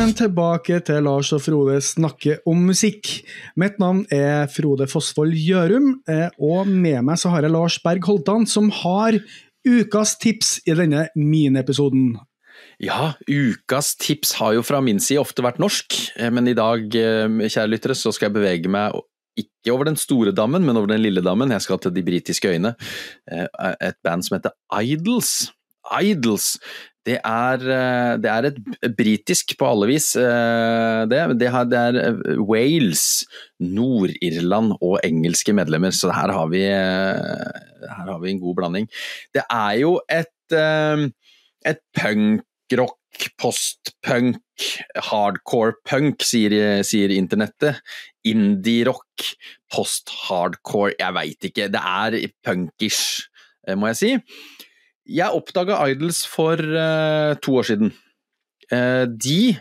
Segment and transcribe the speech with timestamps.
[0.00, 3.10] Velkommen tilbake til Lars og Frode snakke om musikk.
[3.60, 8.08] Mitt navn er Frode Fossvold Gjørum, eh, og med meg så har jeg Lars Berg
[8.08, 9.18] Holtan, som har
[9.68, 12.14] ukas tips i denne minepisoden.
[12.80, 16.80] Ja, ukas tips har jo fra min side ofte vært norsk, eh, men i dag,
[16.96, 18.96] eh, kjære lyttere, så skal jeg bevege meg
[19.36, 21.52] ikke over den store dammen, men over den lille dammen.
[21.52, 22.74] Jeg skal til de britiske øyene.
[23.28, 25.52] Et band som heter Idols.
[26.00, 26.54] Idols.
[27.06, 27.62] Det er,
[28.20, 28.58] det er et
[28.96, 30.10] britisk på alle vis.
[30.12, 33.24] Det, det, er Wales,
[33.64, 38.90] Nord-Irland og engelske medlemmer, så her har, vi, her har vi en god blanding.
[39.32, 40.58] Det er jo et,
[41.72, 43.00] et punkrock
[43.40, 44.38] postpunk,
[45.10, 47.80] hardcore punk, sier, sier internettet.
[48.28, 49.24] Indie-rock,
[49.72, 51.68] post-hardcore, jeg veit ikke.
[51.72, 53.26] Det er punkish,
[53.76, 54.12] må jeg si.
[55.10, 57.90] Jeg oppdaga Idols for uh, to år siden.
[58.70, 59.56] Uh, de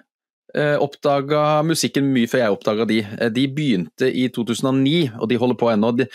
[0.53, 2.99] uh, oppdaga musikken mye før jeg oppdaga de.
[3.33, 5.91] De begynte i 2009, og de holder på ennå.
[5.97, 6.07] De,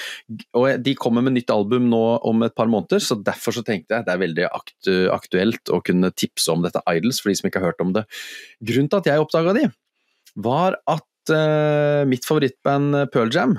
[0.55, 3.98] og de kommer med nytt album nå om et par måneder, så derfor så tenkte
[3.98, 7.50] jeg det er veldig aktu aktuelt å kunne tipse om dette Idols, for de som
[7.50, 8.06] ikke har hørt om det.
[8.62, 9.68] Grunnen til at jeg oppdaga de,
[10.44, 11.10] var at
[12.05, 13.55] mitt favorittband Pearl Jam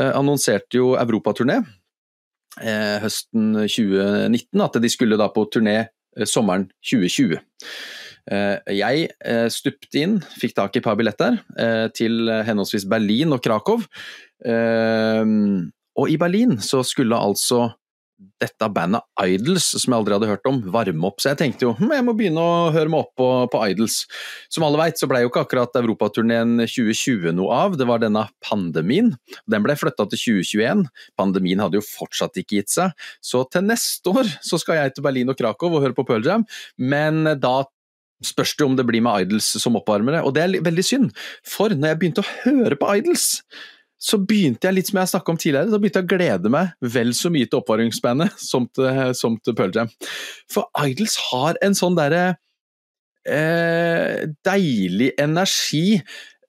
[0.00, 1.85] annonserte jo europaturné Eh,
[3.02, 7.38] høsten 2019 at de skulle da på turné eh, sommeren 2020.
[8.26, 9.08] Eh, jeg
[9.54, 11.38] stupte inn, fikk tak i et par billetter
[11.94, 13.84] til henholdsvis Berlin og Krakow.
[15.96, 17.68] Og i Berlin så skulle altså
[18.40, 21.20] dette bandet Idols, som jeg aldri hadde hørt om, varme opp.
[21.20, 23.98] Så jeg tenkte jo hm, jeg må begynne å høre meg opp på, på Idols.
[24.52, 27.76] Som alle veit, så ble jo ikke akkurat europaturneen 2020 noe av.
[27.80, 29.12] Det var denne pandemien.
[29.50, 30.86] Den ble flytta til 2021.
[31.20, 33.06] Pandemien hadde jo fortsatt ikke gitt seg.
[33.24, 36.24] Så til neste år så skal jeg til Berlin og Krakow og høre på Pearl
[36.26, 36.46] Jam,
[36.80, 37.60] men da
[38.24, 40.22] spørs det om det blir med Idols som oppvarmere.
[40.24, 41.10] Og det er veldig synd,
[41.44, 43.26] for når jeg begynte å høre på Idols
[43.96, 46.92] så begynte jeg litt som jeg snakka om tidligere, så begynte jeg å glede meg
[46.96, 49.92] vel så mye til oppvarmingsbandet som til, som til Pearl Jam.
[50.52, 52.24] For Idols har en sånn derre
[53.26, 56.00] eh, deilig energi.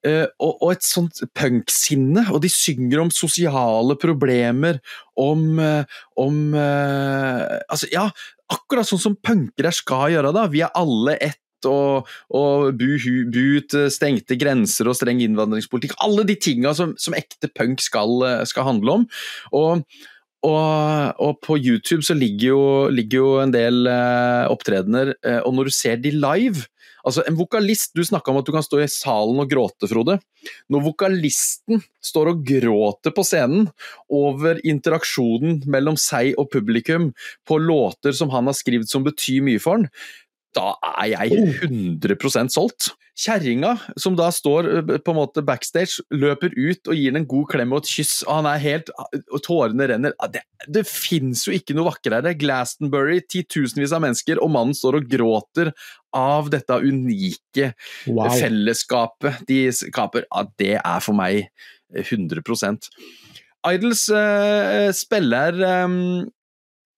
[0.06, 4.78] Uh, og, et sånt punksinne, og de synger om sosiale problemer,
[5.18, 8.04] om, uh, om uh, Altså, ja,
[8.54, 10.46] akkurat sånn som punkere skal gjøre, da.
[10.52, 12.92] Vi er alle ett og, og bu,
[13.32, 15.96] bu, ut stengte grenser og streng innvandringspolitikk.
[16.04, 19.08] Alle de tinga som, som, ekte punk skal, skal handle om.
[19.56, 19.84] Og,
[20.46, 22.64] og, og, på YouTube så ligger jo,
[22.94, 26.68] ligger jo en del eh, opptredener, eh, og når du ser de live
[27.06, 30.18] Altså, en vokalist Du snakka om at du kan stå i salen og gråte, Frode.
[30.72, 33.68] Når vokalisten står og gråter på scenen
[34.12, 37.10] over interaksjonen mellom seg og publikum
[37.48, 39.88] på låter som han har skrevet som betyr mye for han,
[40.56, 40.72] da
[41.02, 42.92] er jeg 100% solgt.
[43.18, 47.28] Kjerringa, som da står eh, på en måte backstage, løper ut og gir den en
[47.28, 50.14] god klem og et kyss, og han er helt og Tårene renner.
[50.30, 52.36] Det, det fins jo ikke noe vakrere.
[52.38, 55.72] Glastonbury, titusenvis av mennesker, og mannen står og gråter
[56.16, 57.72] av dette unike
[58.06, 58.30] wow.
[58.38, 60.28] fellesskapet de skaper.
[60.60, 61.48] Det er for meg
[61.96, 62.42] 100
[63.66, 66.28] Idols uh, spiller um,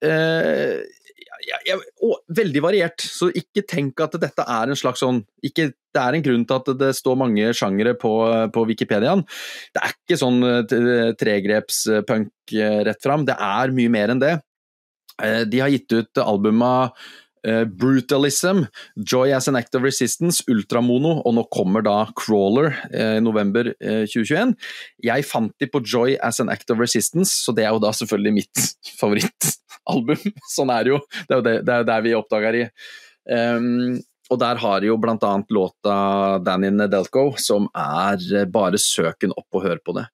[0.04, 0.76] uh,
[1.46, 5.70] jeg, jeg, å, veldig variert, så ikke tenk at dette er en slags sånn ikke,
[5.90, 8.12] Det er en grunn til at det står mange sjangere på,
[8.54, 9.24] på Wikipediaen.
[9.74, 14.36] Det er ikke sånn eh, tregrepspunk eh, rett fram, det er mye mer enn det.
[15.22, 17.19] Eh, de har gitt ut albumet Uh,
[17.66, 18.64] Brutalism,
[18.96, 23.72] Joy as an Act of Resistance, Ultramono, og nå kommer da Crawler uh, i november
[23.72, 24.54] uh, 2021.
[25.06, 27.94] Jeg fant de på Joy as an Act of Resistance, så det er jo da
[27.96, 28.66] selvfølgelig mitt
[29.00, 30.28] favorittalbum.
[30.56, 31.02] Sånn er det jo.
[31.22, 32.64] Det er jo det, det er der vi oppdaga de.
[33.30, 33.98] Um,
[34.30, 39.64] og der har jo blant annet låta Danny Nedelko, som er bare søken opp og
[39.66, 40.06] hør på det.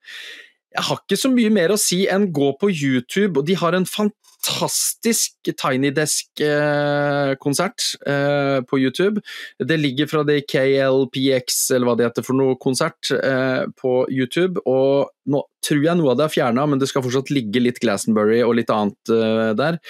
[0.76, 3.72] Jeg har ikke så mye mer å si enn gå på YouTube, og de har
[3.76, 9.22] en fantastisk Tiny Desk-konsert eh, på YouTube.
[9.56, 14.60] Det ligger fra det KLPX, eller hva det heter for noe, konsert eh, på YouTube.
[14.68, 17.80] Og nå tror jeg noe av det er fjerna, men det skal fortsatt ligge litt
[17.80, 19.80] Glastonbury og litt annet eh, der.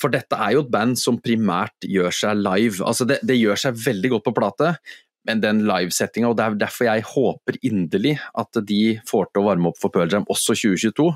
[0.00, 2.80] For dette er jo et band som primært gjør seg live.
[2.82, 4.72] Altså det, det gjør seg veldig godt på plate,
[5.24, 9.46] men den livesettinga, og det er derfor jeg håper inderlig at de får til å
[9.48, 11.08] varme opp for Pearl Jam også 2022.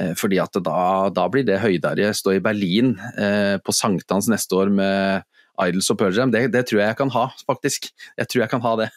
[0.00, 0.78] Eh, fordi at da,
[1.14, 2.10] da blir det høydere.
[2.16, 5.28] Stå i Berlin eh, på sankthans neste år med
[5.62, 7.92] Idols og Pearl Jam, det, det, tror jeg jeg kan ha, faktisk.
[8.18, 8.90] Jeg tror jeg kan ha det.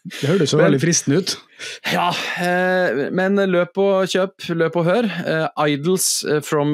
[0.00, 1.34] Det høres jo veldig fristende ut.
[1.92, 2.06] Ja,
[2.40, 5.08] eh, men løp og kjøp, løp og hør.
[5.28, 6.72] Eh, Idols eh, from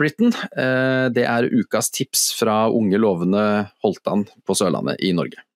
[0.00, 0.34] Britain.
[0.50, 3.44] Eh, det er ukas tips fra unge, lovende
[3.86, 5.46] Holtan på Sørlandet i Norge.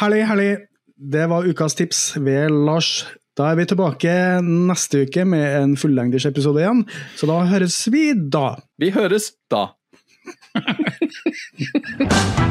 [0.00, 0.52] Herlig, herlig.
[0.96, 3.04] Det var ukas tips ved Lars.
[3.36, 4.12] Da er vi tilbake
[4.44, 6.84] neste uke med en fullengders episode igjen,
[7.16, 8.56] så da høres vi da.
[8.80, 9.72] Vi høres da!